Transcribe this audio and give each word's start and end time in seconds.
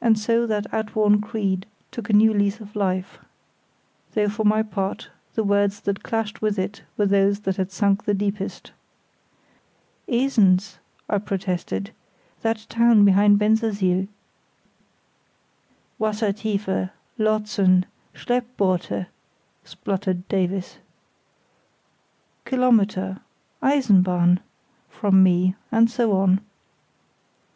And 0.00 0.18
so 0.18 0.48
that 0.48 0.66
outworn 0.74 1.20
creed 1.20 1.66
took 1.92 2.10
a 2.10 2.12
new 2.12 2.34
lease 2.34 2.58
of 2.58 2.74
life; 2.74 3.18
though 4.14 4.28
for 4.28 4.42
my 4.42 4.64
part 4.64 5.10
the 5.36 5.44
words 5.44 5.78
that 5.82 6.02
clashed 6.02 6.42
with 6.42 6.58
it 6.58 6.82
were 6.96 7.06
those 7.06 7.38
that 7.42 7.54
had 7.54 7.70
sunk 7.70 8.02
the 8.04 8.14
deepest. 8.14 8.72
"Esens," 10.08 10.78
I 11.08 11.18
protested; 11.18 11.92
"that 12.40 12.66
town 12.68 13.04
behind 13.04 13.38
Bensersiel." 13.38 14.08
"Wassertiefe, 16.00 16.90
Lotsen, 17.16 17.84
Schleppboote," 18.12 19.06
spluttered 19.62 20.26
Davies. 20.26 20.78
"Kilometre—Eisenbahn," 22.44 24.40
from 24.90 25.22
me, 25.22 25.54
and 25.70 25.88
so 25.88 26.10
on. 26.10 26.40